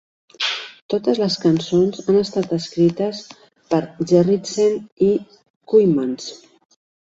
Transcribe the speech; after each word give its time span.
Totes 0.93 1.19
les 1.23 1.35
cançons 1.43 1.99
han 2.05 2.17
estat 2.21 2.55
escrites 2.57 3.19
per 3.75 3.83
Gerritsen 4.13 4.81
i 5.11 5.11
Kooymans. 5.75 6.33